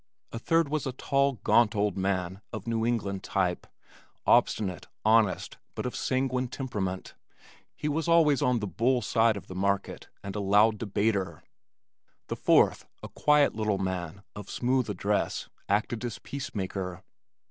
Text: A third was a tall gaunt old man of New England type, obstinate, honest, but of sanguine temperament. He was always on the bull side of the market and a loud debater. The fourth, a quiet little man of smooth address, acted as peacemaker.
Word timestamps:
A 0.31 0.39
third 0.39 0.67
was 0.67 0.87
a 0.87 0.93
tall 0.93 1.33
gaunt 1.43 1.75
old 1.75 1.95
man 1.95 2.41
of 2.51 2.65
New 2.65 2.83
England 2.87 3.21
type, 3.23 3.67
obstinate, 4.25 4.87
honest, 5.05 5.59
but 5.75 5.85
of 5.85 5.95
sanguine 5.95 6.47
temperament. 6.47 7.13
He 7.75 7.87
was 7.87 8.07
always 8.07 8.41
on 8.41 8.61
the 8.61 8.65
bull 8.65 9.03
side 9.03 9.37
of 9.37 9.45
the 9.45 9.53
market 9.53 10.07
and 10.23 10.35
a 10.35 10.39
loud 10.39 10.79
debater. 10.79 11.43
The 12.29 12.35
fourth, 12.35 12.87
a 13.03 13.09
quiet 13.09 13.53
little 13.55 13.77
man 13.77 14.23
of 14.35 14.49
smooth 14.49 14.89
address, 14.89 15.49
acted 15.69 16.03
as 16.03 16.17
peacemaker. 16.17 17.03